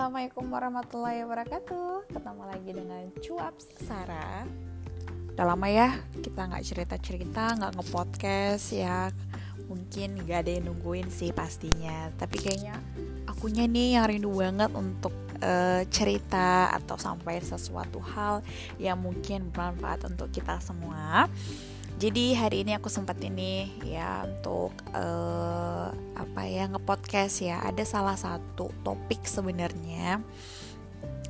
Assalamualaikum 0.00 0.48
warahmatullahi 0.48 1.20
wabarakatuh. 1.28 2.08
Ketemu 2.08 2.42
lagi 2.48 2.70
dengan 2.72 3.04
Cuap 3.20 3.52
Sarah. 3.84 4.48
Udah 5.36 5.44
lama 5.44 5.68
ya 5.68 5.92
kita 6.24 6.48
nggak 6.48 6.64
cerita-cerita, 6.64 7.60
nggak 7.60 7.76
nge-podcast 7.76 8.64
ya. 8.72 9.12
Mungkin 9.68 10.24
gak 10.24 10.48
ada 10.48 10.56
yang 10.56 10.72
nungguin 10.72 11.12
sih 11.12 11.36
pastinya. 11.36 12.08
Tapi 12.16 12.32
kayaknya 12.40 12.80
akunya 13.28 13.68
nih 13.68 14.00
yang 14.00 14.08
rindu 14.08 14.32
banget 14.32 14.72
untuk 14.72 15.12
uh, 15.44 15.84
cerita 15.92 16.72
Atau 16.80 16.96
sampai 16.96 17.44
sesuatu 17.44 18.00
hal 18.00 18.40
yang 18.80 18.96
mungkin 18.96 19.52
bermanfaat 19.52 20.08
untuk 20.08 20.32
kita 20.32 20.64
semua 20.64 21.28
jadi 22.00 22.32
hari 22.32 22.64
ini 22.64 22.72
aku 22.72 22.88
sempat 22.88 23.20
ini 23.20 23.76
ya 23.84 24.24
untuk 24.24 24.72
uh, 24.96 25.92
apa 26.16 26.40
ya 26.48 26.64
ngepodcast 26.72 27.44
ya. 27.44 27.60
Ada 27.60 27.84
salah 27.84 28.16
satu 28.16 28.72
topik 28.80 29.28
sebenarnya 29.28 30.24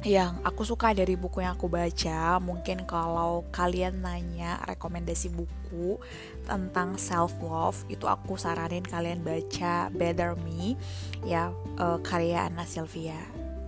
yang 0.06 0.40
aku 0.46 0.62
suka 0.62 0.94
dari 0.94 1.18
buku 1.18 1.42
yang 1.42 1.58
aku 1.58 1.66
baca. 1.66 2.38
Mungkin 2.38 2.86
kalau 2.86 3.50
kalian 3.50 3.98
nanya 3.98 4.62
rekomendasi 4.62 5.34
buku 5.34 5.98
tentang 6.46 6.94
self 6.94 7.34
love 7.42 7.82
itu 7.90 8.06
aku 8.06 8.38
saranin 8.38 8.86
kalian 8.86 9.26
baca 9.26 9.90
Better 9.90 10.38
Me 10.38 10.78
ya 11.26 11.50
uh, 11.82 11.98
karya 11.98 12.46
Anna 12.46 12.62
Sylvia. 12.62 13.18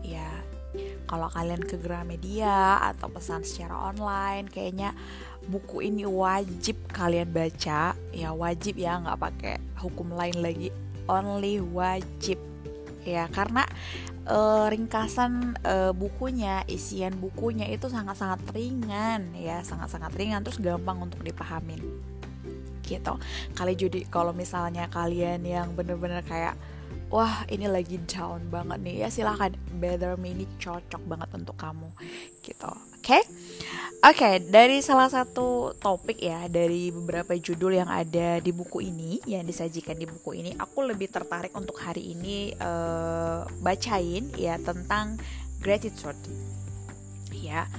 Ya 0.07 0.42
kalau 1.13 1.29
kalian 1.29 1.61
ke 1.61 1.77
Gramedia 1.77 2.81
atau 2.81 3.13
pesan 3.13 3.45
secara 3.45 3.93
online 3.93 4.49
kayaknya 4.49 4.97
buku 5.45 5.85
ini 5.85 6.09
wajib 6.09 6.81
kalian 6.89 7.29
baca. 7.29 7.93
Ya 8.17 8.33
wajib 8.33 8.81
ya 8.81 8.97
nggak 8.97 9.21
pakai 9.21 9.61
hukum 9.77 10.17
lain 10.17 10.41
lagi. 10.41 10.73
Only 11.05 11.61
wajib. 11.61 12.41
Ya 13.05 13.29
karena 13.29 13.69
uh, 14.25 14.73
ringkasan 14.73 15.61
uh, 15.69 15.93
bukunya 15.93 16.65
isian 16.65 17.21
bukunya 17.21 17.69
itu 17.69 17.93
sangat-sangat 17.93 18.49
ringan. 18.57 19.37
Ya 19.37 19.61
sangat-sangat 19.61 20.17
ringan 20.17 20.41
terus 20.41 20.65
gampang 20.65 20.97
untuk 20.97 21.21
dipahamin. 21.21 21.85
Gitu. 22.89 23.15
Kali 23.53 23.77
jadi 23.77 24.09
kalau 24.09 24.33
misalnya 24.33 24.89
kalian 24.89 25.45
yang 25.45 25.77
bener-bener 25.77 26.25
kayak 26.25 26.57
wah 27.13 27.45
ini 27.53 27.69
lagi 27.69 28.01
down 28.09 28.49
banget 28.49 28.81
nih. 28.81 28.97
Ya 29.05 29.09
silahkan 29.13 29.53
Better 29.77 30.17
Me 30.17 30.33
ini 30.33 30.49
cocok 30.57 31.05
banget 31.05 31.29
untuk 31.37 31.55
kamu. 31.61 31.93
Gitu. 32.41 32.73
Oke? 32.73 33.21
Okay? 33.21 33.23
Oke, 34.03 34.19
okay, 34.19 34.35
dari 34.43 34.83
salah 34.83 35.07
satu 35.07 35.79
topik 35.79 36.19
ya 36.19 36.51
dari 36.51 36.91
beberapa 36.91 37.39
judul 37.39 37.79
yang 37.79 37.87
ada 37.87 38.43
di 38.43 38.51
buku 38.51 38.83
ini 38.83 39.23
yang 39.31 39.47
disajikan 39.47 39.95
di 39.95 40.11
buku 40.11 40.43
ini, 40.43 40.59
aku 40.59 40.83
lebih 40.83 41.07
tertarik 41.07 41.55
untuk 41.55 41.79
hari 41.79 42.11
ini 42.11 42.51
uh, 42.59 43.47
bacain 43.63 44.27
ya 44.35 44.59
tentang 44.59 45.23
gratitude. 45.63 46.19
Ya, 47.31 47.71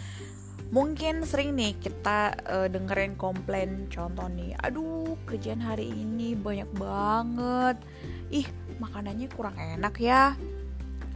mungkin 0.72 1.28
sering 1.28 1.60
nih 1.60 1.76
kita 1.76 2.40
uh, 2.48 2.68
dengerin 2.72 3.20
komplain 3.20 3.92
contoh 3.92 4.32
nih, 4.32 4.56
aduh 4.64 5.20
kerjaan 5.28 5.60
hari 5.60 5.92
ini 5.92 6.40
banyak 6.40 6.72
banget, 6.80 7.84
ih 8.32 8.48
makanannya 8.82 9.28
kurang 9.34 9.58
enak 9.58 9.96
ya, 10.00 10.38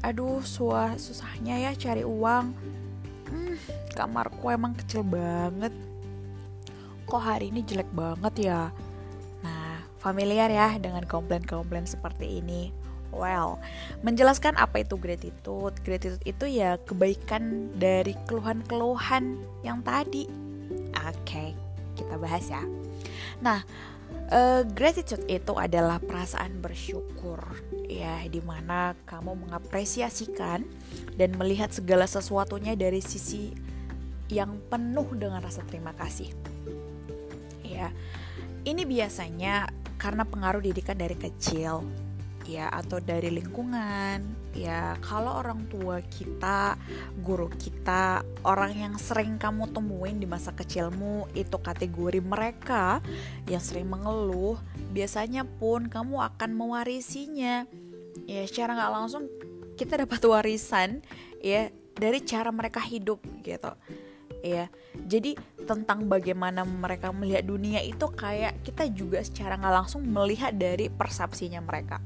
aduh 0.06 0.42
susahnya 0.46 1.58
ya 1.58 1.72
cari 1.74 2.06
uang 2.06 2.54
hmm, 3.28 3.56
kamarku 3.98 4.54
emang 4.54 4.78
kecil 4.78 5.02
banget 5.02 5.74
kok 7.08 7.24
hari 7.24 7.50
ini 7.50 7.66
jelek 7.66 7.90
banget 7.96 8.52
ya 8.52 8.62
nah 9.42 9.82
familiar 9.98 10.52
ya 10.52 10.78
dengan 10.78 11.04
komplain-komplain 11.06 11.88
seperti 11.90 12.44
ini 12.44 12.74
Well, 13.08 13.58
menjelaskan 14.04 14.60
apa 14.60 14.84
itu 14.84 15.00
gratitude. 15.00 15.74
Gratitude 15.82 16.22
itu 16.28 16.46
ya 16.60 16.76
kebaikan 16.76 17.72
dari 17.74 18.14
keluhan-keluhan 18.28 19.40
yang 19.64 19.80
tadi. 19.82 20.28
Oke, 20.92 21.16
okay, 21.24 21.50
kita 21.96 22.20
bahas 22.20 22.46
ya. 22.52 22.62
Nah, 23.40 23.64
uh, 24.32 24.64
gratitude 24.74 25.24
itu 25.28 25.54
adalah 25.56 26.00
perasaan 26.02 26.60
bersyukur 26.60 27.40
ya 27.88 28.24
di 28.28 28.44
mana 28.44 28.94
kamu 29.08 29.48
mengapresiasikan 29.48 30.68
dan 31.16 31.30
melihat 31.40 31.72
segala 31.72 32.04
sesuatunya 32.04 32.76
dari 32.76 33.00
sisi 33.00 33.52
yang 34.28 34.60
penuh 34.68 35.08
dengan 35.16 35.40
rasa 35.40 35.64
terima 35.64 35.96
kasih. 35.96 36.32
Ya 37.64 37.92
ini 38.68 38.84
biasanya 38.84 39.72
karena 39.96 40.28
pengaruh 40.28 40.60
didikan 40.62 41.00
dari 41.00 41.16
kecil 41.16 41.82
ya 42.48 42.72
atau 42.72 43.04
dari 43.04 43.30
lingkungan. 43.30 44.24
Ya 44.56 44.96
kalau 45.04 45.44
orang 45.44 45.68
tua 45.70 46.02
kita 46.02 46.80
guru 47.22 47.52
kita 47.52 48.24
orang 48.42 48.74
yang 48.74 48.96
sering 48.98 49.38
kamu 49.38 49.70
temuin 49.70 50.18
di 50.18 50.26
masa 50.26 50.56
kecilmu 50.56 51.30
itu 51.38 51.60
kategori 51.60 52.24
mereka 52.24 53.04
yang 53.46 53.62
sering 53.62 53.92
mengeluh 53.92 54.58
biasanya 54.96 55.46
pun 55.46 55.92
kamu 55.92 56.24
akan 56.24 56.56
mewarisinya. 56.56 57.68
Ya 58.26 58.42
secara 58.48 58.74
nggak 58.74 58.94
langsung 58.96 59.30
kita 59.78 60.02
dapat 60.08 60.24
warisan 60.26 61.06
ya 61.44 61.70
dari 61.94 62.24
cara 62.26 62.50
mereka 62.50 62.82
hidup 62.82 63.22
gitu. 63.46 63.76
Ya 64.42 64.72
jadi 64.96 65.38
tentang 65.68 66.08
bagaimana 66.08 66.64
mereka 66.64 67.12
melihat 67.12 67.44
dunia 67.46 67.84
itu 67.84 68.08
kayak 68.10 68.64
kita 68.64 68.88
juga 68.90 69.20
secara 69.22 69.60
nggak 69.60 69.76
langsung 69.84 70.02
melihat 70.08 70.56
dari 70.56 70.88
persepsinya 70.88 71.62
mereka 71.62 72.00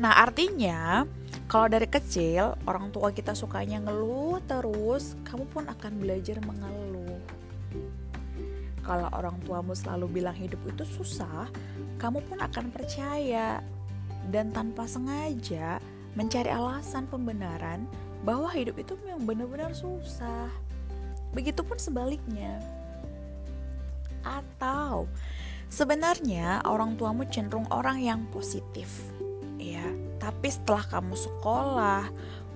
Nah, 0.00 0.24
artinya 0.24 1.04
kalau 1.52 1.68
dari 1.68 1.84
kecil 1.84 2.56
orang 2.64 2.88
tua 2.88 3.12
kita 3.12 3.36
sukanya 3.36 3.84
ngeluh 3.84 4.40
terus, 4.48 5.20
kamu 5.28 5.44
pun 5.52 5.64
akan 5.68 5.92
belajar 6.00 6.40
mengeluh. 6.40 7.20
Kalau 8.82 9.06
orang 9.12 9.36
tuamu 9.44 9.76
selalu 9.76 10.22
bilang 10.22 10.34
hidup 10.34 10.58
itu 10.64 10.82
susah, 10.82 11.46
kamu 12.00 12.24
pun 12.24 12.40
akan 12.40 12.72
percaya 12.72 13.60
dan 14.32 14.48
tanpa 14.50 14.88
sengaja 14.88 15.76
mencari 16.16 16.48
alasan 16.48 17.04
pembenaran 17.06 17.84
bahwa 18.24 18.48
hidup 18.50 18.80
itu 18.80 18.96
memang 19.04 19.28
benar-benar 19.28 19.76
susah. 19.76 20.48
Begitupun 21.36 21.76
sebaliknya. 21.76 22.64
Atau 24.24 25.04
sebenarnya 25.68 26.64
orang 26.64 26.96
tuamu 26.96 27.28
cenderung 27.28 27.68
orang 27.68 28.00
yang 28.00 28.24
positif 28.32 29.11
ya. 29.62 29.86
Tapi 30.18 30.48
setelah 30.50 30.82
kamu 30.86 31.14
sekolah, 31.14 32.02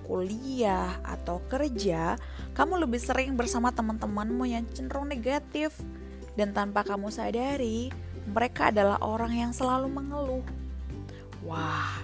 kuliah, 0.07 0.99
atau 1.03 1.43
kerja, 1.47 2.19
kamu 2.55 2.87
lebih 2.87 3.03
sering 3.03 3.35
bersama 3.35 3.75
teman-temanmu 3.75 4.45
yang 4.47 4.67
cenderung 4.75 5.11
negatif. 5.11 5.75
Dan 6.37 6.53
tanpa 6.53 6.85
kamu 6.85 7.09
sadari, 7.09 7.89
mereka 8.27 8.75
adalah 8.75 8.99
orang 9.01 9.33
yang 9.35 9.53
selalu 9.55 9.89
mengeluh. 9.89 10.45
Wah, 11.47 12.03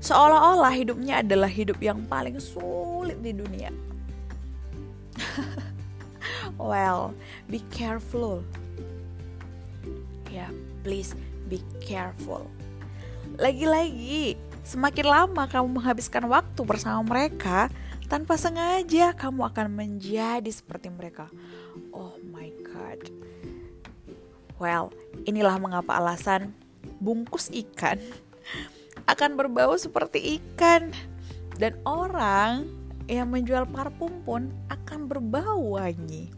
seolah-olah 0.00 0.72
hidupnya 0.72 1.20
adalah 1.20 1.48
hidup 1.48 1.78
yang 1.78 2.02
paling 2.08 2.40
sulit 2.40 3.20
di 3.20 3.36
dunia. 3.36 3.70
well, 6.58 7.14
be 7.46 7.60
careful. 7.68 8.42
Ya, 10.28 10.48
yeah, 10.48 10.50
please 10.84 11.12
be 11.48 11.60
careful. 11.80 12.48
Lagi-lagi, 13.38 14.34
semakin 14.66 15.06
lama 15.06 15.46
kamu 15.46 15.78
menghabiskan 15.78 16.26
waktu 16.26 16.58
bersama 16.66 17.06
mereka, 17.06 17.70
tanpa 18.10 18.34
sengaja 18.34 19.14
kamu 19.14 19.54
akan 19.54 19.78
menjadi 19.78 20.50
seperti 20.50 20.90
mereka. 20.90 21.30
Oh 21.94 22.18
my 22.34 22.50
god. 22.66 22.98
Well, 24.58 24.90
inilah 25.22 25.54
mengapa 25.62 26.02
alasan 26.02 26.50
bungkus 26.98 27.46
ikan 27.54 28.02
akan 29.12 29.38
berbau 29.38 29.78
seperti 29.78 30.42
ikan 30.42 30.90
dan 31.62 31.78
orang 31.86 32.66
yang 33.06 33.30
menjual 33.30 33.70
parfum 33.70 34.18
pun 34.26 34.50
akan 34.66 35.06
berbau 35.06 35.78
wangi. 35.78 36.34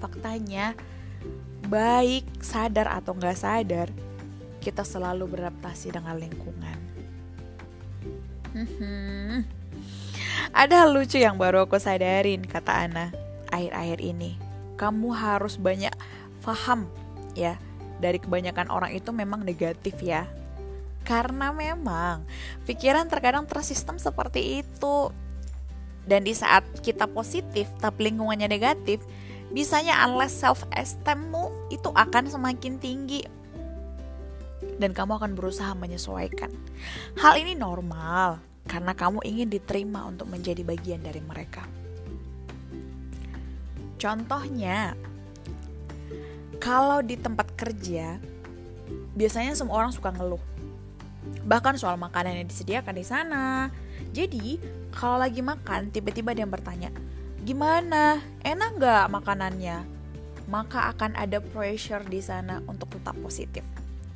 Faktanya, 0.00 0.72
baik 1.68 2.24
sadar 2.40 2.88
atau 2.88 3.12
nggak 3.12 3.36
sadar, 3.36 3.92
kita 4.64 4.80
selalu 4.80 5.28
beradaptasi 5.28 5.92
dengan 5.92 6.16
lingkungan. 6.16 6.78
Hmm. 8.56 9.44
Ada 10.56 10.86
hal 10.86 10.90
lucu 10.96 11.20
yang 11.20 11.36
baru 11.36 11.68
aku 11.68 11.76
sadarin, 11.76 12.40
kata 12.48 12.88
Ana, 12.88 13.12
akhir-akhir 13.52 14.00
ini. 14.00 14.40
Kamu 14.80 15.12
harus 15.12 15.60
banyak 15.60 15.92
paham 16.40 16.88
ya, 17.36 17.60
dari 18.00 18.16
kebanyakan 18.16 18.72
orang 18.72 18.96
itu 18.96 19.12
memang 19.12 19.44
negatif 19.44 20.00
ya. 20.00 20.24
Karena 21.04 21.52
memang 21.52 22.24
pikiran 22.64 23.04
terkadang 23.12 23.44
tersistem 23.44 24.00
seperti 24.00 24.64
itu. 24.64 25.12
Dan 26.04 26.24
di 26.24 26.32
saat 26.32 26.64
kita 26.80 27.04
positif 27.08 27.68
tapi 27.80 28.08
lingkungannya 28.08 28.48
negatif, 28.48 29.04
bisanya 29.52 30.04
unless 30.04 30.36
self 30.36 30.64
esteemmu 30.72 31.52
itu 31.68 31.88
akan 31.92 32.28
semakin 32.28 32.76
tinggi 32.80 33.24
dan 34.78 34.90
kamu 34.90 35.18
akan 35.18 35.32
berusaha 35.38 35.72
menyesuaikan. 35.76 36.50
Hal 37.18 37.38
ini 37.38 37.54
normal 37.54 38.42
karena 38.64 38.92
kamu 38.96 39.20
ingin 39.22 39.48
diterima 39.52 40.08
untuk 40.08 40.26
menjadi 40.30 40.64
bagian 40.64 41.04
dari 41.04 41.20
mereka. 41.20 41.64
Contohnya, 44.00 44.92
kalau 46.60 47.00
di 47.00 47.16
tempat 47.16 47.52
kerja, 47.56 48.20
biasanya 49.16 49.56
semua 49.56 49.80
orang 49.80 49.92
suka 49.94 50.12
ngeluh. 50.12 50.42
Bahkan 51.44 51.80
soal 51.80 51.96
makanan 51.96 52.44
yang 52.44 52.48
disediakan 52.48 52.96
di 52.96 53.04
sana. 53.04 53.72
Jadi, 54.12 54.60
kalau 54.92 55.16
lagi 55.16 55.40
makan, 55.40 55.88
tiba-tiba 55.88 56.36
dia 56.36 56.44
bertanya, 56.44 56.92
gimana? 57.44 58.20
Enak 58.44 58.70
nggak 58.76 59.04
makanannya? 59.08 59.88
Maka 60.44 60.92
akan 60.92 61.16
ada 61.16 61.40
pressure 61.40 62.04
di 62.04 62.20
sana 62.20 62.60
untuk 62.68 62.92
tetap 62.92 63.16
positif 63.24 63.64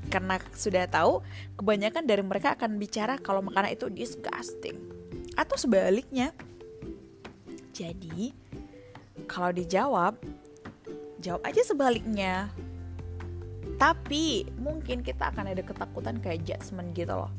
karena 0.09 0.41
sudah 0.57 0.89
tahu 0.89 1.21
kebanyakan 1.61 2.05
dari 2.09 2.25
mereka 2.25 2.57
akan 2.57 2.81
bicara 2.81 3.21
kalau 3.21 3.45
makanan 3.45 3.77
itu 3.77 3.87
disgusting. 3.93 4.77
Atau 5.37 5.55
sebaliknya. 5.55 6.35
Jadi 7.77 8.35
kalau 9.31 9.55
dijawab 9.55 10.19
jawab 11.23 11.43
aja 11.47 11.63
sebaliknya. 11.63 12.51
Tapi 13.79 14.51
mungkin 14.59 15.07
kita 15.07 15.31
akan 15.31 15.55
ada 15.55 15.63
ketakutan 15.63 16.19
kayak 16.19 16.43
judgement 16.43 16.91
gitu 16.97 17.15
loh. 17.15 17.31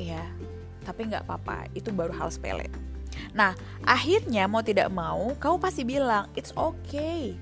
Ya 0.00 0.24
tapi 0.80 1.12
nggak 1.12 1.28
apa-apa. 1.28 1.68
Itu 1.76 1.92
baru 1.92 2.16
hal 2.16 2.32
sepele. 2.32 2.72
Nah 3.36 3.52
akhirnya 3.84 4.48
mau 4.48 4.64
tidak 4.64 4.88
mau 4.88 5.36
kamu 5.36 5.56
pasti 5.60 5.82
bilang 5.84 6.24
it's 6.32 6.56
okay 6.56 7.36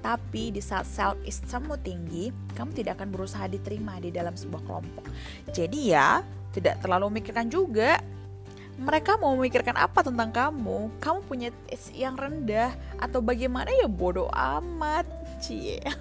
tapi 0.00 0.48
di 0.48 0.64
saat 0.64 0.88
self 0.88 1.20
esteemmu 1.28 1.76
tinggi, 1.84 2.32
kamu 2.56 2.72
tidak 2.72 3.00
akan 3.00 3.12
berusaha 3.12 3.44
diterima 3.46 4.00
di 4.00 4.08
dalam 4.08 4.32
sebuah 4.32 4.64
kelompok. 4.64 5.04
Jadi 5.52 5.92
ya, 5.92 6.24
tidak 6.56 6.80
terlalu 6.80 7.16
memikirkan 7.16 7.52
juga. 7.52 8.00
Mereka 8.80 9.20
mau 9.20 9.36
memikirkan 9.36 9.76
apa 9.76 10.00
tentang 10.00 10.32
kamu? 10.32 10.88
Kamu 11.04 11.20
punya 11.28 11.52
tes 11.68 11.92
yang 11.92 12.16
rendah 12.16 12.72
atau 12.96 13.20
bagaimana? 13.20 13.68
Ya 13.68 13.84
bodoh 13.84 14.32
amat 14.32 15.04
cie. 15.44 15.84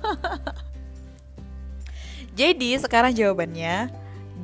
Jadi 2.40 2.80
sekarang 2.80 3.12
jawabannya 3.12 3.92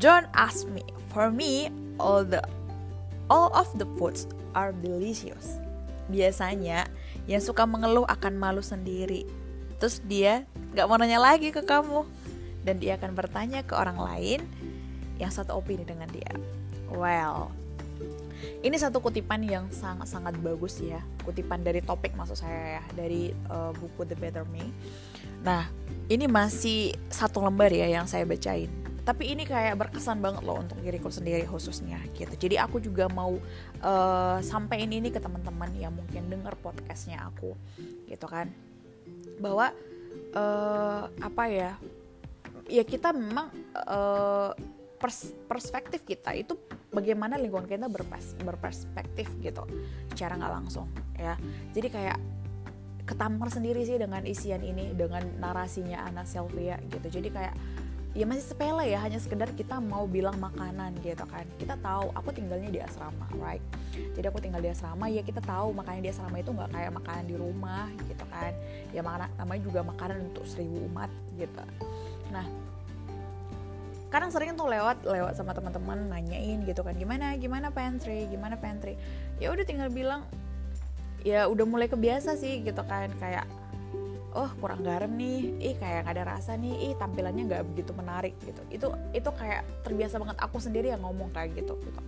don't 0.03 0.27
ask 0.35 0.67
me. 0.67 0.83
For 1.15 1.31
me 1.31 1.71
all 1.95 2.27
the 2.27 2.43
all 3.31 3.55
of 3.55 3.71
the 3.79 3.87
foods 3.95 4.27
are 4.51 4.75
delicious. 4.83 5.63
Biasanya 6.11 6.91
yang 7.31 7.39
suka 7.39 7.63
mengeluh 7.63 8.03
akan 8.11 8.35
malu 8.35 8.59
sendiri 8.59 9.44
terus 9.77 9.99
dia 10.05 10.47
nggak 10.73 10.85
mau 10.87 10.97
nanya 10.99 11.19
lagi 11.21 11.49
ke 11.51 11.63
kamu. 11.63 12.05
Dan 12.65 12.81
dia 12.81 12.97
akan 12.97 13.13
bertanya 13.13 13.61
ke 13.61 13.77
orang 13.77 14.01
lain 14.01 14.41
yang 15.21 15.29
satu 15.29 15.61
opini 15.61 15.85
dengan 15.85 16.09
dia. 16.09 16.33
Well 16.89 17.53
ini 18.65 18.75
satu 18.81 18.97
kutipan 18.97 19.45
yang 19.45 19.69
sangat-sangat 19.69 20.37
bagus 20.41 20.81
ya. 20.81 21.01
Kutipan 21.21 21.61
dari 21.61 21.85
topik 21.85 22.17
maksud 22.17 22.41
saya 22.41 22.81
ya 22.81 22.83
dari 22.97 23.31
uh, 23.49 23.71
buku 23.77 24.05
The 24.09 24.17
Better 24.17 24.45
Me. 24.49 24.65
Nah 25.45 25.69
ini 26.09 26.25
masih 26.25 26.93
satu 27.09 27.41
lembar 27.45 27.69
ya 27.69 27.85
yang 27.89 28.09
saya 28.09 28.25
bacain. 28.25 28.69
Tapi 29.05 29.37
ini 29.37 29.45
kayak 29.45 29.77
berkesan 29.77 30.17
banget 30.17 30.41
loh 30.41 30.65
untuk 30.65 30.81
diriku 30.81 31.13
sendiri 31.13 31.45
khususnya 31.45 32.01
gitu. 32.17 32.33
Jadi 32.33 32.57
aku 32.57 32.81
juga 32.81 33.05
mau 33.05 33.37
uh, 33.85 34.37
sampaikan 34.41 34.89
ini 34.89 35.13
ke 35.13 35.21
teman-teman 35.21 35.69
yang 35.77 35.93
mungkin 35.93 36.25
dengar 36.25 36.57
podcastnya 36.57 37.21
aku 37.21 37.53
gitu 38.09 38.25
kan 38.25 38.49
bahwa 39.39 39.71
uh, 40.35 41.03
apa 41.21 41.43
ya 41.49 41.71
ya 42.65 42.83
kita 42.83 43.13
memang 43.13 43.53
uh, 43.85 44.51
pers 44.95 45.35
perspektif 45.45 46.07
kita 46.07 46.33
itu 46.33 46.57
bagaimana 46.89 47.35
lingkungan 47.35 47.67
kita 47.67 47.91
berpers 47.91 48.33
berperspektif 48.41 49.27
gitu 49.43 49.63
secara 50.13 50.39
nggak 50.39 50.53
langsung 50.53 50.87
ya. 51.19 51.35
Jadi 51.75 51.87
kayak 51.91 52.17
ketampar 53.05 53.53
sendiri 53.53 53.85
sih 53.85 54.01
dengan 54.01 54.25
isian 54.25 54.65
ini 54.65 54.97
dengan 54.97 55.21
narasinya 55.37 56.09
Ana 56.09 56.25
Sylvia 56.25 56.81
gitu. 56.89 57.21
Jadi 57.21 57.29
kayak 57.29 57.53
ya 58.15 58.23
masih 58.23 58.47
sepele 58.47 58.95
ya 58.95 59.03
hanya 59.03 59.19
sekedar 59.19 59.51
kita 59.51 59.75
mau 59.83 60.07
bilang 60.07 60.39
makanan 60.39 60.95
gitu 61.03 61.27
kan. 61.27 61.43
Kita 61.59 61.75
tahu 61.83 62.15
aku 62.15 62.31
tinggalnya 62.31 62.71
di 62.71 62.79
asrama 62.79 63.27
right? 63.43 63.59
Jadi 64.15 64.25
aku 64.31 64.39
tinggal 64.39 64.63
di 64.63 64.71
asrama 64.71 65.11
ya 65.11 65.19
kita 65.19 65.43
tahu 65.43 65.75
makanan 65.75 65.99
di 65.99 66.09
asrama 66.15 66.39
itu 66.39 66.55
nggak 66.55 66.71
kayak 66.71 66.91
makanan 66.95 67.25
di 67.27 67.35
rumah 67.35 67.91
gitu 68.07 68.23
kan. 68.31 68.55
Ya 68.95 69.03
makanan 69.03 69.29
namanya 69.35 69.61
juga 69.67 69.79
makanan 69.83 70.31
untuk 70.31 70.47
seribu 70.47 70.79
umat 70.87 71.11
gitu. 71.35 71.63
Nah 72.31 72.47
kadang 74.07 74.31
sering 74.31 74.55
tuh 74.55 74.71
lewat 74.71 75.03
lewat 75.03 75.35
sama 75.35 75.51
teman-teman 75.51 76.07
nanyain 76.07 76.63
gitu 76.63 76.87
kan 76.87 76.95
gimana 76.95 77.35
gimana 77.35 77.67
pantry 77.67 78.31
gimana 78.31 78.55
pantry? 78.55 78.95
Ya 79.43 79.51
udah 79.51 79.67
tinggal 79.67 79.91
bilang 79.91 80.23
ya 81.27 81.51
udah 81.51 81.67
mulai 81.67 81.91
kebiasa 81.91 82.39
sih 82.39 82.63
gitu 82.63 82.79
kan 82.87 83.11
kayak 83.19 83.43
oh 84.35 84.51
kurang 84.59 84.83
garam 84.83 85.09
nih. 85.15 85.55
Ih 85.63 85.75
kayak 85.79 86.05
nggak 86.05 86.15
ada 86.19 86.23
rasa 86.35 86.59
nih. 86.59 86.91
Ih 86.91 86.93
tampilannya 86.99 87.43
nggak 87.47 87.63
begitu 87.71 87.91
menarik 87.95 88.35
gitu. 88.43 88.61
Itu 88.67 88.87
itu 89.15 89.29
kayak 89.31 89.63
terbiasa 89.87 90.19
banget 90.19 90.37
aku 90.43 90.59
sendiri 90.59 90.91
yang 90.91 91.01
ngomong 91.01 91.31
kayak 91.31 91.55
gitu 91.55 91.79
gitu. 91.79 92.01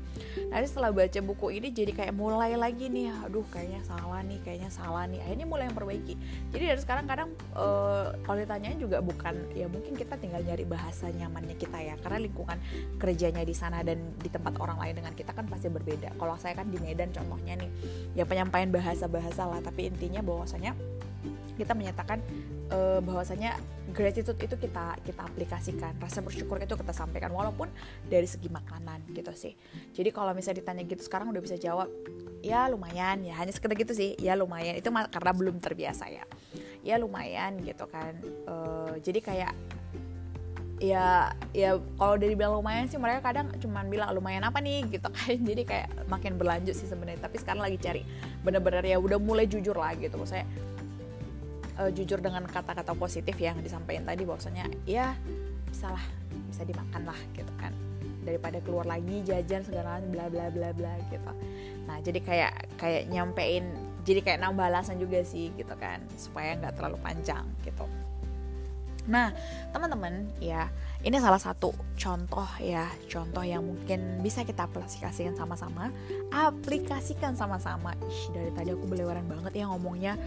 Nanti 0.52 0.68
setelah 0.68 0.92
baca 0.92 1.20
buku 1.24 1.48
ini 1.56 1.72
jadi 1.72 1.92
kayak 1.96 2.14
mulai 2.14 2.60
lagi 2.60 2.92
nih. 2.92 3.16
Aduh 3.26 3.48
kayaknya 3.48 3.82
salah 3.88 4.20
nih 4.28 4.40
kayaknya 4.44 4.70
salah 4.70 5.08
nih. 5.08 5.24
Akhirnya 5.24 5.48
mulai 5.48 5.66
memperbaiki. 5.72 6.14
Jadi 6.52 6.64
dari 6.68 6.82
sekarang 6.84 7.06
kadang 7.08 7.30
uh, 7.56 8.12
kalau 8.28 8.38
ditanyain 8.38 8.78
juga 8.78 9.00
bukan 9.00 9.48
ya 9.56 9.72
mungkin 9.72 9.96
kita 9.96 10.20
tinggal 10.20 10.44
nyari 10.44 10.68
bahasa 10.68 11.08
nyamannya 11.08 11.56
kita 11.56 11.80
ya. 11.80 11.96
Karena 12.04 12.20
lingkungan 12.20 12.60
kerjanya 13.00 13.48
di 13.48 13.56
sana 13.56 13.80
dan 13.88 14.04
di 14.20 14.28
tempat 14.28 14.60
orang 14.60 14.76
lain 14.84 15.00
dengan 15.00 15.14
kita 15.16 15.32
kan 15.32 15.48
pasti 15.48 15.72
berbeda. 15.72 16.12
Kalau 16.20 16.36
saya 16.36 16.60
kan 16.60 16.68
di 16.68 16.78
Medan 16.84 17.16
contohnya 17.16 17.56
nih 17.56 17.72
ya 18.20 18.28
penyampaian 18.28 18.68
bahasa-bahasa 18.68 19.48
lah. 19.48 19.64
Tapi 19.64 19.88
intinya 19.88 20.20
bahwasanya 20.20 20.76
kita 21.58 21.74
menyatakan 21.74 22.22
uh, 22.70 23.02
bahwasanya 23.02 23.58
gratitude 23.92 24.38
itu 24.38 24.56
kita 24.56 24.96
kita 25.02 25.22
aplikasikan. 25.26 25.98
Rasa 25.98 26.22
bersyukur 26.22 26.62
itu 26.62 26.78
kita 26.78 26.94
sampaikan 26.94 27.34
walaupun 27.34 27.68
dari 28.06 28.30
segi 28.30 28.48
makanan 28.48 29.10
gitu 29.12 29.34
sih. 29.34 29.58
Jadi 29.98 30.14
kalau 30.14 30.32
misalnya 30.38 30.62
ditanya 30.62 30.84
gitu 30.86 31.02
sekarang 31.02 31.34
udah 31.34 31.42
bisa 31.42 31.58
jawab 31.58 31.90
ya 32.46 32.70
lumayan 32.70 33.26
ya. 33.26 33.34
Hanya 33.36 33.52
sekedar 33.52 33.74
gitu 33.74 33.98
sih 33.98 34.14
ya 34.22 34.38
lumayan. 34.38 34.78
Itu 34.78 34.94
karena 34.94 35.32
belum 35.34 35.58
terbiasa 35.58 36.06
ya. 36.14 36.24
Ya 36.86 37.02
lumayan 37.02 37.60
gitu 37.66 37.90
kan. 37.90 38.14
Uh, 38.46 38.96
jadi 39.02 39.20
kayak 39.20 39.54
ya 40.78 41.34
ya 41.58 41.82
kalau 41.98 42.16
dari 42.22 42.38
bilang 42.38 42.62
lumayan 42.62 42.86
sih 42.86 43.02
mereka 43.02 43.34
kadang 43.34 43.50
cuman 43.58 43.90
bilang 43.90 44.14
lumayan 44.14 44.46
apa 44.46 44.62
nih? 44.62 44.86
gitu 44.88 45.10
kan. 45.10 45.38
Jadi 45.50 45.64
kayak 45.66 45.90
makin 46.06 46.38
berlanjut 46.38 46.78
sih 46.78 46.86
sebenarnya. 46.86 47.26
Tapi 47.26 47.38
sekarang 47.42 47.66
lagi 47.66 47.78
cari 47.82 48.02
bener-bener 48.46 48.86
ya 48.86 48.98
udah 49.02 49.18
mulai 49.18 49.50
jujur 49.50 49.74
lah 49.74 49.98
gitu. 49.98 50.22
Saya 50.24 50.46
uh, 51.80 51.92
jujur 51.94 52.20
dengan 52.20 52.44
kata-kata 52.46 52.98
positif 52.98 53.38
yang 53.38 53.62
disampaikan 53.62 54.04
tadi 54.04 54.26
bahwasanya 54.26 54.66
ya 54.84 55.14
salah 55.72 56.02
bisa 56.50 56.66
dimakan 56.66 57.08
lah 57.08 57.20
gitu 57.38 57.54
kan. 57.62 57.74
Daripada 58.28 58.60
keluar 58.60 58.84
lagi 58.84 59.24
jajan 59.24 59.64
segala 59.64 60.04
bla 60.04 60.28
bla 60.28 60.52
bla 60.52 60.76
bla 60.76 60.94
gitu. 61.08 61.32
Nah 61.88 61.98
jadi 62.04 62.20
kayak 62.20 62.54
kayak 62.76 63.04
nyampein 63.08 63.64
jadi 64.04 64.20
kayak 64.24 64.40
nambah 64.44 64.68
alasan 64.68 65.00
juga 65.00 65.24
sih 65.24 65.54
gitu 65.56 65.74
kan. 65.80 66.04
Supaya 66.20 66.60
nggak 66.60 66.76
terlalu 66.76 66.98
panjang 67.00 67.48
gitu 67.64 67.88
Nah, 69.08 69.32
teman-teman, 69.72 70.28
ya, 70.44 70.68
ini 71.00 71.16
salah 71.24 71.40
satu 71.40 71.72
contoh 71.96 72.48
ya, 72.60 72.92
contoh 73.08 73.40
yang 73.40 73.64
mungkin 73.64 74.20
bisa 74.20 74.44
kita 74.44 74.68
aplikasikan 74.68 75.32
sama-sama, 75.32 75.96
aplikasikan 76.28 77.32
sama-sama. 77.32 77.96
Ih, 78.04 78.22
dari 78.36 78.52
tadi 78.52 78.70
aku 78.76 78.84
belewaran 78.84 79.24
banget 79.24 79.64
ya 79.64 79.72
ngomongnya, 79.72 80.20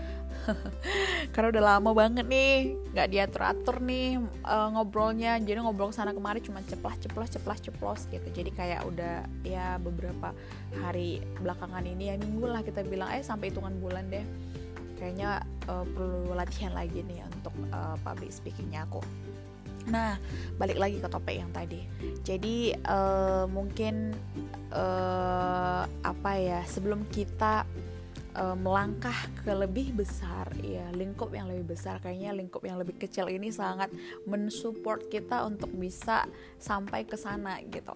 karena 1.37 1.53
udah 1.53 1.65
lama 1.77 1.91
banget 1.93 2.25
nih, 2.25 2.73
nggak 2.97 3.09
diatur-atur 3.13 3.85
nih 3.85 4.17
uh, 4.49 4.69
ngobrolnya, 4.73 5.37
jadi 5.45 5.61
ngobrol 5.61 5.93
sana 5.93 6.17
kemari 6.17 6.41
cuma 6.41 6.65
ceplas 6.65 6.97
ceplos 7.05 7.29
ceplas 7.29 7.61
ceplos 7.61 8.01
gitu. 8.09 8.29
Jadi 8.33 8.51
kayak 8.57 8.89
udah 8.89 9.29
ya 9.45 9.77
beberapa 9.77 10.33
hari 10.81 11.21
belakangan 11.37 11.85
ini 11.85 12.11
ya 12.11 12.17
minggu 12.17 12.49
lah 12.49 12.65
kita 12.65 12.81
bilang, 12.89 13.13
eh 13.13 13.21
sampai 13.21 13.53
hitungan 13.53 13.77
bulan 13.77 14.09
deh 14.09 14.25
kayaknya 15.01 15.41
uh, 15.67 15.83
perlu 15.83 16.37
latihan 16.37 16.77
lagi 16.77 17.01
nih 17.01 17.25
untuk 17.41 17.57
uh, 17.73 17.97
public 18.05 18.29
speakingnya 18.31 18.85
aku. 18.85 19.01
Nah 19.89 20.21
balik 20.61 20.77
lagi 20.77 21.01
ke 21.01 21.09
topik 21.09 21.41
yang 21.41 21.49
tadi. 21.51 21.89
Jadi 22.21 22.77
uh, 22.85 23.49
mungkin 23.49 24.13
uh, 24.71 25.89
apa 26.05 26.33
ya 26.37 26.61
sebelum 26.69 27.09
kita 27.09 27.65
uh, 28.37 28.57
melangkah 28.57 29.17
ke 29.43 29.51
lebih 29.51 29.97
besar 29.97 30.51
ya 30.61 30.87
lingkup 30.95 31.33
yang 31.35 31.51
lebih 31.51 31.75
besar 31.75 31.99
kayaknya 31.99 32.37
lingkup 32.37 32.63
yang 32.63 32.79
lebih 32.79 32.97
kecil 33.01 33.27
ini 33.27 33.51
sangat 33.51 33.91
mensupport 34.29 35.01
kita 35.11 35.43
untuk 35.47 35.71
bisa 35.75 36.29
sampai 36.61 37.07
ke 37.07 37.17
sana 37.17 37.59
gitu 37.67 37.95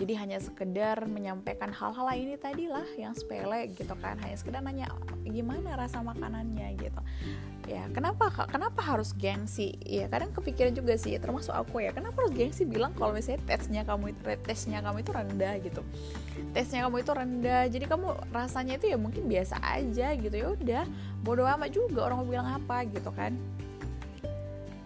jadi 0.00 0.16
hanya 0.16 0.40
sekedar 0.40 1.04
menyampaikan 1.04 1.68
hal-hal 1.76 2.08
ini 2.16 2.40
tadi 2.40 2.72
lah 2.72 2.88
yang 2.96 3.12
sepele 3.12 3.68
gitu 3.76 3.92
kan. 4.00 4.16
Hanya 4.24 4.36
sekedar 4.40 4.64
nanya 4.64 4.88
gimana 5.28 5.76
rasa 5.76 6.00
makanannya? 6.00 6.72
gitu. 6.80 7.00
Ya 7.68 7.84
kenapa 7.92 8.32
kenapa 8.48 8.80
harus 8.80 9.12
gengsi? 9.12 9.76
Ya 9.84 10.08
kadang 10.08 10.32
kepikiran 10.32 10.72
juga 10.72 10.96
sih 10.96 11.20
termasuk 11.20 11.52
aku 11.52 11.84
ya. 11.84 11.92
Kenapa 11.92 12.24
harus 12.24 12.32
gengsi 12.32 12.64
bilang 12.64 12.96
kalau 12.96 13.12
misalnya 13.12 13.44
tesnya 13.44 13.84
kamu 13.84 14.16
itu 14.16 14.20
tesnya 14.40 14.78
kamu 14.80 15.04
itu 15.04 15.10
rendah 15.12 15.54
gitu? 15.60 15.82
Tesnya 16.56 16.88
kamu 16.88 16.96
itu 17.04 17.12
rendah 17.12 17.62
jadi 17.68 17.84
kamu 17.84 18.08
rasanya 18.32 18.80
itu 18.80 18.86
ya 18.88 18.96
mungkin 18.96 19.28
biasa 19.28 19.60
aja 19.60 20.16
gitu. 20.16 20.34
Ya 20.34 20.48
udah 20.48 20.84
bodoh 21.20 21.44
amat 21.44 21.70
juga 21.76 22.08
orang 22.08 22.24
bilang 22.24 22.48
apa 22.48 22.88
gitu 22.88 23.12
kan. 23.12 23.36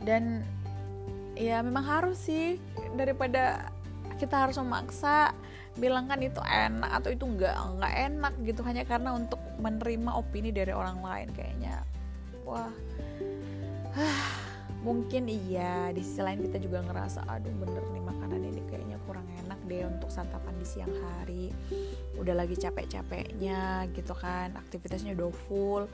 Dan 0.02 0.42
ya 1.38 1.62
memang 1.62 1.86
harus 1.86 2.18
sih 2.18 2.58
daripada 2.98 3.70
kita 4.18 4.46
harus 4.46 4.56
memaksa 4.60 5.34
bilang 5.74 6.06
kan 6.06 6.22
itu 6.22 6.38
enak 6.38 7.02
atau 7.02 7.10
itu 7.10 7.26
enggak 7.26 7.54
enggak 7.58 7.94
enak 8.10 8.34
gitu. 8.46 8.60
Hanya 8.62 8.86
karena 8.86 9.10
untuk 9.14 9.40
menerima 9.58 10.10
opini 10.14 10.54
dari 10.54 10.70
orang 10.70 11.02
lain 11.02 11.28
kayaknya. 11.34 11.82
Wah. 12.46 12.70
Mungkin 14.86 15.32
iya 15.32 15.88
di 15.96 16.04
sisi 16.04 16.20
lain 16.20 16.44
kita 16.44 16.60
juga 16.60 16.84
ngerasa 16.84 17.24
aduh 17.24 17.56
bener 17.56 17.80
nih 17.88 18.04
makanan 18.04 18.40
ini 18.44 18.60
kayaknya 18.68 19.00
kurang 19.08 19.24
enak 19.40 19.56
deh 19.64 19.80
untuk 19.88 20.12
santapan 20.12 20.54
di 20.60 20.66
siang 20.68 20.92
hari. 20.92 21.48
Udah 22.20 22.36
lagi 22.36 22.54
capek-capeknya 22.54 23.88
gitu 23.96 24.12
kan. 24.12 24.52
Aktivitasnya 24.54 25.16
udah 25.16 25.32
full 25.48 25.88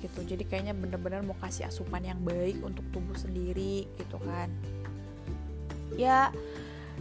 gitu. 0.00 0.20
Jadi 0.24 0.48
kayaknya 0.48 0.72
bener-bener 0.72 1.20
mau 1.20 1.36
kasih 1.38 1.68
asupan 1.68 2.02
yang 2.02 2.18
baik 2.24 2.64
untuk 2.64 2.82
tubuh 2.90 3.14
sendiri 3.14 3.84
gitu 4.00 4.16
kan. 4.24 4.48
Ya 6.00 6.32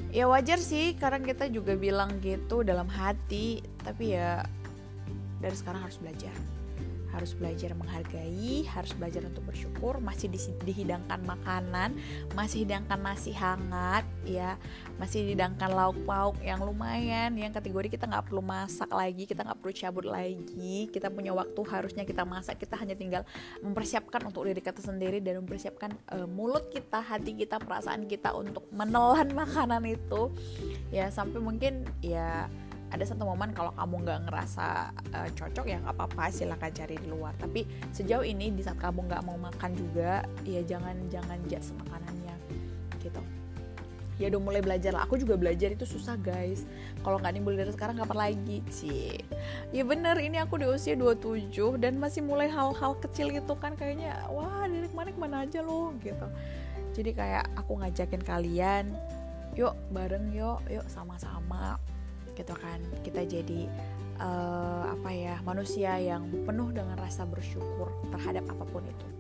ya 0.10 0.26
wajar 0.26 0.58
sih 0.62 0.96
karena 0.98 1.22
kita 1.22 1.48
juga 1.52 1.76
bilang 1.76 2.20
gitu 2.24 2.62
dalam 2.62 2.90
hati. 2.90 3.64
Tapi 3.84 4.16
ya 4.16 4.44
dari 5.40 5.56
sekarang 5.56 5.88
harus 5.88 5.98
belajar 6.00 6.59
harus 7.20 7.36
belajar 7.36 7.76
menghargai, 7.76 8.64
harus 8.64 8.96
belajar 8.96 9.20
untuk 9.28 9.44
bersyukur, 9.44 10.00
masih 10.00 10.32
di, 10.32 10.40
dihidangkan 10.64 11.20
makanan, 11.28 12.00
masih 12.32 12.64
hidangkan 12.64 12.96
nasi 12.96 13.36
hangat, 13.36 14.08
ya, 14.24 14.56
masih 14.96 15.28
dihidangkan 15.28 15.68
lauk 15.68 16.00
pauk 16.08 16.40
yang 16.40 16.64
lumayan, 16.64 17.36
yang 17.36 17.52
kategori 17.52 17.92
kita 17.92 18.08
nggak 18.08 18.32
perlu 18.32 18.40
masak 18.40 18.88
lagi, 18.88 19.28
kita 19.28 19.44
nggak 19.44 19.60
perlu 19.60 19.74
cabut 19.76 20.06
lagi, 20.08 20.88
kita 20.88 21.12
punya 21.12 21.36
waktu 21.36 21.60
harusnya 21.68 22.08
kita 22.08 22.24
masak, 22.24 22.56
kita 22.56 22.80
hanya 22.80 22.96
tinggal 22.96 23.28
mempersiapkan 23.60 24.24
untuk 24.24 24.48
diri 24.48 24.64
kita 24.64 24.80
sendiri 24.80 25.20
dan 25.20 25.44
mempersiapkan 25.44 25.92
uh, 26.16 26.24
mulut 26.24 26.72
kita, 26.72 27.04
hati 27.04 27.36
kita, 27.36 27.60
perasaan 27.60 28.08
kita 28.08 28.32
untuk 28.32 28.64
menelan 28.72 29.36
makanan 29.36 29.84
itu, 29.84 30.32
ya 30.88 31.12
sampai 31.12 31.44
mungkin 31.44 31.84
ya 32.00 32.48
ada 32.90 33.04
satu 33.06 33.24
momen 33.26 33.54
kalau 33.54 33.70
kamu 33.78 33.96
nggak 34.02 34.20
ngerasa 34.30 34.90
uh, 35.14 35.30
cocok 35.38 35.66
ya 35.70 35.78
nggak 35.82 35.96
apa-apa 35.96 36.34
silahkan 36.34 36.74
cari 36.74 36.98
di 36.98 37.08
luar. 37.10 37.38
Tapi 37.38 37.66
sejauh 37.94 38.26
ini 38.26 38.50
di 38.50 38.66
saat 38.66 38.82
kamu 38.82 39.06
nggak 39.06 39.24
mau 39.26 39.38
makan 39.38 39.72
juga 39.78 40.26
ya 40.46 40.62
jangan 40.66 40.98
jangan 41.14 41.38
judge 41.46 41.70
makanannya 41.86 42.36
gitu. 43.02 43.22
Ya 44.20 44.28
udah 44.28 44.42
mulai 44.42 44.60
belajar 44.60 44.92
lah. 44.92 45.08
Aku 45.08 45.16
juga 45.16 45.40
belajar 45.40 45.72
itu 45.72 45.88
susah 45.88 46.20
guys. 46.20 46.68
Kalau 47.06 47.22
nggak 47.22 47.34
nimbul 47.38 47.56
dari 47.56 47.72
sekarang 47.72 47.96
kapan 48.02 48.18
lagi 48.34 48.60
sih 48.68 49.16
ya 49.70 49.86
bener 49.86 50.18
ini 50.20 50.42
aku 50.42 50.60
di 50.60 50.68
usia 50.68 50.98
27 50.98 51.80
dan 51.80 51.96
masih 52.02 52.26
mulai 52.26 52.50
hal-hal 52.50 52.98
kecil 53.00 53.32
gitu 53.32 53.54
kan 53.56 53.78
kayaknya 53.78 54.18
wah 54.34 54.66
dari 54.68 54.90
ke 54.90 54.96
mana 54.98 55.10
ke 55.14 55.20
mana 55.22 55.38
aja 55.46 55.62
loh 55.62 55.94
gitu. 56.02 56.28
Jadi 56.98 57.16
kayak 57.16 57.46
aku 57.56 57.80
ngajakin 57.80 58.22
kalian 58.26 58.86
yuk 59.58 59.74
bareng 59.94 60.34
yuk 60.34 60.62
yuk 60.70 60.86
sama-sama 60.90 61.78
gitu 62.40 62.56
kan. 62.56 62.80
Kita 63.04 63.28
jadi 63.28 63.68
uh, 64.24 64.96
apa 64.96 65.10
ya 65.12 65.36
manusia 65.44 66.00
yang 66.00 66.32
penuh 66.48 66.72
dengan 66.72 66.96
rasa 66.96 67.28
bersyukur 67.28 67.92
terhadap 68.16 68.48
apa 68.48 68.64
pun 68.64 68.84
itu 68.88 69.19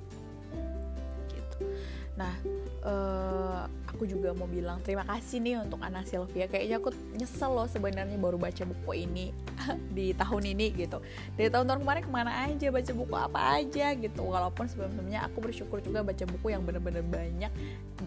nah 2.19 2.35
uh, 2.83 3.63
aku 3.99 4.07
juga 4.07 4.31
mau 4.31 4.47
bilang 4.47 4.79
terima 4.83 5.03
kasih 5.03 5.43
nih 5.43 5.55
untuk 5.59 5.79
Ana 5.83 6.03
Sylvia. 6.07 6.47
Kayaknya 6.47 6.79
aku 6.79 6.89
nyesel 7.15 7.51
loh 7.51 7.67
sebenarnya 7.67 8.15
baru 8.15 8.39
baca 8.39 8.63
buku 8.63 8.91
ini 9.07 9.35
di 9.97 10.15
tahun 10.15 10.55
ini 10.55 10.65
gitu. 10.75 11.03
Dari 11.35 11.51
tahun-tahun 11.51 11.83
kemarin 11.83 12.03
ke 12.07 12.11
mana 12.11 12.31
aja 12.47 12.67
baca 12.71 12.91
buku 12.95 13.15
apa 13.15 13.39
aja 13.59 13.91
gitu. 13.95 14.21
Walaupun 14.23 14.71
sebelum-sebelumnya 14.71 15.19
aku 15.27 15.37
bersyukur 15.43 15.83
juga 15.83 16.03
baca 16.03 16.23
buku 16.23 16.47
yang 16.55 16.63
bener-bener 16.63 17.03
banyak. 17.03 17.51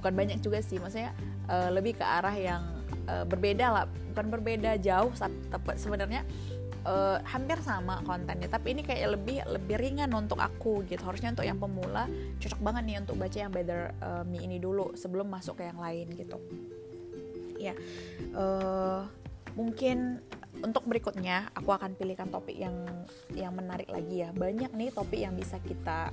Bukan 0.01 0.13
banyak 0.17 0.39
juga 0.41 0.65
sih 0.65 0.81
maksudnya 0.81 1.13
uh, 1.53 1.69
lebih 1.69 2.01
ke 2.01 2.05
arah 2.05 2.33
yang 2.33 2.63
uh, 3.09 3.29
berbeda 3.29 3.67
lah. 3.69 3.85
Bukan 4.13 4.29
berbeda 4.33 4.81
jauh 4.81 5.13
tapi 5.21 5.77
sebenarnya 5.77 6.25
uh, 6.87 7.19
hampir 7.27 7.59
sama 7.63 8.01
kontennya 8.07 8.49
tapi 8.51 8.75
ini 8.75 8.83
kayak 8.83 9.19
lebih 9.19 9.43
lebih 9.47 9.77
ringan 9.79 10.11
untuk 10.15 10.39
aku 10.39 10.83
gitu. 10.87 11.03
Harusnya 11.03 11.33
untuk 11.33 11.47
yang 11.47 11.59
pemula 11.59 12.07
cocok 12.39 12.61
banget 12.61 12.83
nih 12.87 12.97
untuk 13.03 13.17
baca 13.19 13.39
yang 13.39 13.53
Better 13.53 13.83
uh, 14.03 14.23
Me 14.27 14.39
ini 14.43 14.59
dulu 14.59 14.95
sebelum 14.95 15.31
masuk 15.31 15.63
ke 15.63 15.69
yang 15.69 15.79
lain 15.79 16.07
gitu. 16.15 16.39
Ya 17.59 17.75
uh, 18.35 19.07
mungkin 19.55 20.23
untuk 20.63 20.85
berikutnya 20.87 21.51
aku 21.57 21.75
akan 21.75 21.97
pilihkan 21.97 22.29
topik 22.29 22.55
yang 22.55 22.75
yang 23.33 23.53
menarik 23.57 23.89
lagi 23.89 24.27
ya. 24.27 24.31
Banyak 24.31 24.75
nih 24.77 24.91
topik 24.95 25.19
yang 25.19 25.35
bisa 25.35 25.59
kita 25.63 26.13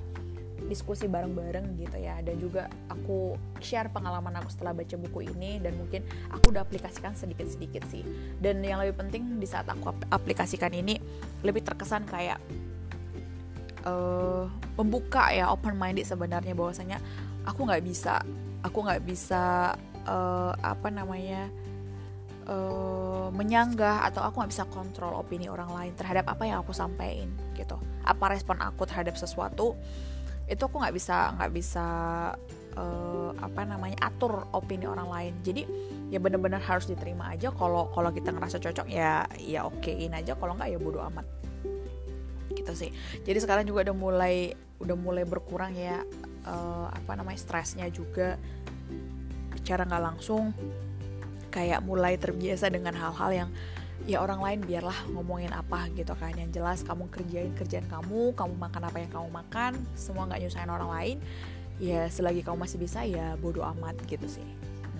diskusi 0.70 1.10
bareng-bareng 1.10 1.74
gitu 1.74 1.98
ya. 1.98 2.22
Dan 2.22 2.38
juga 2.38 2.70
aku 2.86 3.34
share 3.58 3.90
pengalaman 3.90 4.38
aku 4.38 4.54
setelah 4.54 4.70
baca 4.70 4.94
buku 4.94 5.26
ini 5.34 5.58
dan 5.58 5.74
mungkin 5.74 6.06
aku 6.30 6.54
udah 6.54 6.62
aplikasikan 6.62 7.18
sedikit-sedikit 7.18 7.82
sih. 7.90 8.06
Dan 8.38 8.62
yang 8.62 8.78
lebih 8.78 9.02
penting 9.02 9.42
di 9.42 9.46
saat 9.50 9.66
aku 9.66 9.90
aplikasikan 10.14 10.70
ini 10.70 11.02
lebih 11.42 11.66
terkesan 11.66 12.06
kayak 12.06 12.38
uh, 13.84 14.46
membuka 14.78 15.34
ya 15.34 15.50
open 15.50 15.76
minded 15.76 16.06
sebenarnya 16.06 16.54
bahwasanya 16.54 16.98
aku 17.44 17.66
nggak 17.68 17.82
bisa 17.84 18.20
aku 18.60 18.78
nggak 18.84 19.02
bisa 19.04 19.74
uh, 20.04 20.52
apa 20.60 20.88
namanya 20.92 21.48
uh, 22.48 23.28
menyanggah 23.32 24.04
atau 24.10 24.24
aku 24.24 24.42
nggak 24.42 24.52
bisa 24.52 24.64
kontrol 24.68 25.16
opini 25.16 25.48
orang 25.48 25.70
lain 25.72 25.92
terhadap 25.96 26.28
apa 26.28 26.44
yang 26.44 26.60
aku 26.60 26.74
sampaikan 26.76 27.30
gitu. 27.56 27.76
Apa 28.04 28.32
respon 28.32 28.60
aku 28.60 28.84
terhadap 28.84 29.16
sesuatu 29.16 29.76
itu 30.50 30.62
aku 30.66 30.82
nggak 30.82 30.94
bisa 30.98 31.30
nggak 31.38 31.52
bisa 31.54 31.86
uh, 32.74 33.30
apa 33.38 33.62
namanya 33.62 34.02
atur 34.02 34.50
opini 34.50 34.84
orang 34.90 35.06
lain. 35.06 35.34
Jadi 35.46 35.62
ya 36.10 36.18
bener-bener 36.18 36.58
harus 36.58 36.90
diterima 36.90 37.30
aja. 37.30 37.54
Kalau 37.54 37.88
kalau 37.94 38.10
kita 38.10 38.34
ngerasa 38.34 38.58
cocok 38.58 38.86
ya 38.90 39.24
ya 39.38 39.64
okein 39.70 40.10
aja. 40.10 40.34
Kalau 40.34 40.58
nggak 40.58 40.74
ya 40.74 40.78
bodo 40.82 40.98
amat. 41.06 41.26
Gitu 42.50 42.72
sih. 42.74 42.90
Jadi 43.22 43.38
sekarang 43.38 43.62
juga 43.62 43.86
udah 43.86 43.96
mulai 43.96 44.36
udah 44.82 44.96
mulai 44.98 45.22
berkurang 45.22 45.76
ya 45.78 46.02
uh, 46.50 46.90
apa 46.90 47.14
namanya 47.14 47.38
stresnya 47.38 47.86
juga. 47.88 48.34
Secara 49.54 49.86
nggak 49.86 50.02
langsung 50.02 50.50
kayak 51.54 51.82
mulai 51.86 52.18
terbiasa 52.18 52.70
dengan 52.70 52.94
hal-hal 52.98 53.30
yang 53.46 53.50
ya 54.08 54.24
orang 54.24 54.40
lain 54.40 54.60
biarlah 54.64 54.96
ngomongin 55.12 55.52
apa 55.52 55.88
gitu 55.92 56.12
kan. 56.16 56.32
Yang 56.36 56.60
jelas 56.60 56.78
kamu 56.84 57.08
kerjain 57.12 57.52
kerjaan 57.56 57.86
kamu 57.88 58.32
kamu 58.36 58.54
makan 58.56 58.82
apa 58.88 58.96
yang 59.00 59.10
kamu 59.12 59.28
makan 59.28 59.72
semua 59.96 60.28
nggak 60.28 60.40
nyusahin 60.46 60.72
orang 60.72 60.90
lain 60.90 61.16
ya 61.80 62.06
selagi 62.12 62.44
kamu 62.44 62.60
masih 62.60 62.78
bisa 62.78 63.00
ya 63.08 63.34
bodoh 63.40 63.64
amat 63.64 63.96
gitu 64.04 64.28
sih. 64.28 64.44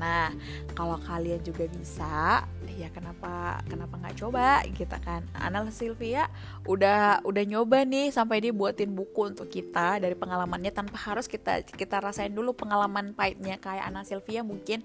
Nah 0.01 0.33
kalau 0.73 0.97
kalian 0.97 1.45
juga 1.45 1.69
bisa 1.69 2.49
ya 2.81 2.89
kenapa 2.89 3.61
kenapa 3.69 4.01
nggak 4.01 4.17
coba 4.25 4.65
gitu 4.73 4.97
kan. 5.05 5.21
Anal 5.37 5.69
Sylvia 5.69 6.33
udah 6.65 7.21
udah 7.21 7.45
nyoba 7.45 7.85
nih 7.85 8.09
sampai 8.09 8.41
dia 8.41 8.57
buatin 8.57 8.97
buku 8.97 9.29
untuk 9.29 9.53
kita 9.53 10.01
dari 10.01 10.17
pengalamannya 10.17 10.73
tanpa 10.73 10.97
harus 10.97 11.29
kita 11.29 11.61
kita 11.69 12.01
rasain 12.01 12.33
dulu 12.33 12.57
pengalaman 12.57 13.13
pahitnya. 13.13 13.61
Kayak 13.61 13.93
Anal 13.93 14.09
Sylvia 14.09 14.41
mungkin 14.41 14.81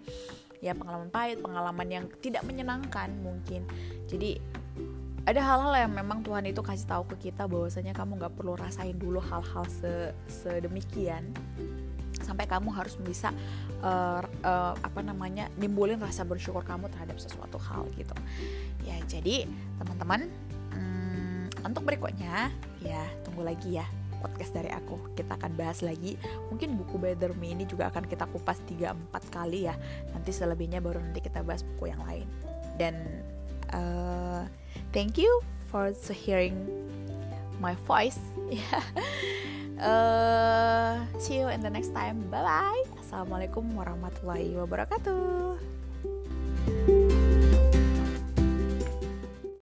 ya 0.60 0.76
pengalaman 0.76 1.10
pahit, 1.12 1.40
pengalaman 1.42 1.88
yang 1.88 2.06
tidak 2.20 2.44
menyenangkan 2.48 3.12
mungkin. 3.22 3.68
Jadi 4.08 4.40
ada 5.26 5.42
hal-hal 5.42 5.90
yang 5.90 5.94
memang 5.98 6.22
Tuhan 6.22 6.46
itu 6.46 6.62
kasih 6.62 6.86
tahu 6.86 7.04
ke 7.18 7.30
kita 7.30 7.50
bahwasanya 7.50 7.98
kamu 7.98 8.22
nggak 8.22 8.34
perlu 8.38 8.54
rasain 8.54 8.94
dulu 8.94 9.18
hal-hal 9.18 9.66
se 9.66 10.14
sedemikian. 10.30 11.34
Sampai 12.22 12.46
kamu 12.46 12.70
harus 12.72 12.96
bisa 13.02 13.34
uh, 13.82 14.22
uh, 14.22 14.74
apa 14.78 15.02
namanya 15.02 15.50
nimbulin 15.58 15.98
rasa 15.98 16.22
bersyukur 16.24 16.62
kamu 16.62 16.94
terhadap 16.94 17.18
sesuatu 17.18 17.58
hal 17.58 17.90
gitu. 17.98 18.14
Ya 18.86 19.02
jadi 19.10 19.50
teman-teman 19.82 20.30
hmm, 20.78 21.66
untuk 21.66 21.84
berikutnya 21.90 22.54
ya 22.86 23.02
tunggu 23.26 23.42
lagi 23.42 23.82
ya 23.82 23.86
podcast 24.26 24.58
dari 24.58 24.74
aku. 24.74 25.14
Kita 25.14 25.38
akan 25.38 25.54
bahas 25.54 25.86
lagi. 25.86 26.18
Mungkin 26.50 26.82
buku 26.82 26.98
Better 26.98 27.38
Me 27.38 27.54
ini 27.54 27.70
juga 27.70 27.94
akan 27.94 28.10
kita 28.10 28.26
kupas 28.34 28.58
3-4 28.66 29.14
kali 29.30 29.70
ya. 29.70 29.78
Nanti 30.18 30.34
selebihnya 30.34 30.82
baru 30.82 30.98
nanti 30.98 31.22
kita 31.22 31.46
bahas 31.46 31.62
buku 31.62 31.94
yang 31.94 32.02
lain. 32.10 32.26
Dan 32.82 33.22
uh, 33.70 34.50
thank 34.90 35.22
you 35.22 35.30
for 35.70 35.94
hearing 36.10 36.58
my 37.62 37.78
voice. 37.86 38.18
Uh, 39.78 40.98
see 41.22 41.38
you 41.38 41.54
in 41.54 41.62
the 41.62 41.70
next 41.70 41.94
time. 41.94 42.26
Bye 42.34 42.42
bye 42.42 42.96
assalamualaikum 43.16 43.64
warahmatullahi 43.80 44.60
wabarakatuh 44.60 45.75